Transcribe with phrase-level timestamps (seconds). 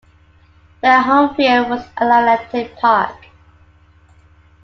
[0.81, 3.27] Their home field was Athletic Park.